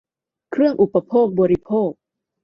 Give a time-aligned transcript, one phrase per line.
[0.51, 1.89] เครื่องอุปโภคบริโภค